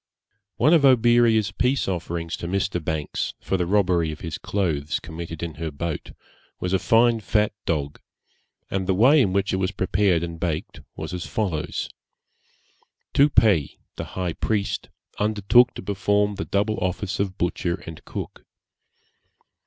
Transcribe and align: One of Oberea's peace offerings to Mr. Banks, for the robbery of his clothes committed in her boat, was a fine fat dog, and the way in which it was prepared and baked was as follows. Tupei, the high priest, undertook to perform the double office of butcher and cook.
One 0.55 0.73
of 0.73 0.83
Oberea's 0.83 1.51
peace 1.51 1.87
offerings 1.87 2.35
to 2.37 2.47
Mr. 2.47 2.83
Banks, 2.83 3.35
for 3.39 3.55
the 3.55 3.67
robbery 3.67 4.11
of 4.11 4.21
his 4.21 4.39
clothes 4.39 4.99
committed 4.99 5.43
in 5.43 5.53
her 5.61 5.69
boat, 5.69 6.13
was 6.59 6.73
a 6.73 6.79
fine 6.79 7.19
fat 7.19 7.53
dog, 7.67 7.99
and 8.71 8.87
the 8.87 8.95
way 8.95 9.21
in 9.21 9.31
which 9.31 9.53
it 9.53 9.57
was 9.57 9.69
prepared 9.71 10.23
and 10.23 10.39
baked 10.39 10.81
was 10.95 11.13
as 11.13 11.27
follows. 11.27 11.87
Tupei, 13.13 13.77
the 13.95 14.03
high 14.17 14.33
priest, 14.33 14.89
undertook 15.19 15.75
to 15.75 15.83
perform 15.83 16.33
the 16.33 16.45
double 16.45 16.79
office 16.79 17.19
of 17.19 17.37
butcher 17.37 17.83
and 17.85 18.03
cook. 18.03 18.43